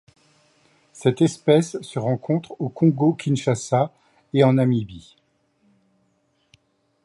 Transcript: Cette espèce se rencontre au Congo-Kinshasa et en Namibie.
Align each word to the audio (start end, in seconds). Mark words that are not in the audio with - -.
Cette 0.93 1.21
espèce 1.21 1.79
se 1.83 1.99
rencontre 1.99 2.55
au 2.57 2.69
Congo-Kinshasa 2.69 3.93
et 4.33 4.43
en 4.43 4.53
Namibie. 4.53 5.15